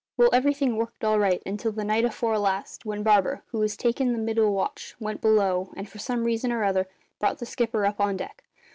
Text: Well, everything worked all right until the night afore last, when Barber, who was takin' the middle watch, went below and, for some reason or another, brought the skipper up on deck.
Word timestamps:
Well, 0.17 0.31
everything 0.33 0.77
worked 0.77 1.03
all 1.03 1.19
right 1.19 1.43
until 1.45 1.71
the 1.71 1.83
night 1.83 2.05
afore 2.05 2.39
last, 2.39 2.85
when 2.87 3.03
Barber, 3.03 3.43
who 3.51 3.59
was 3.59 3.77
takin' 3.77 4.13
the 4.13 4.17
middle 4.17 4.51
watch, 4.51 4.95
went 4.99 5.21
below 5.21 5.71
and, 5.77 5.87
for 5.87 5.99
some 5.99 6.23
reason 6.23 6.51
or 6.51 6.63
another, 6.63 6.87
brought 7.19 7.37
the 7.37 7.45
skipper 7.45 7.85
up 7.85 7.99
on 8.01 8.17
deck. 8.17 8.43